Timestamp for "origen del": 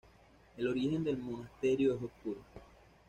0.65-1.19